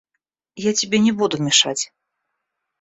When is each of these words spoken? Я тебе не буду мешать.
Я 0.65 0.73
тебе 0.73 0.97
не 0.97 1.11
буду 1.11 1.37
мешать. 1.39 1.93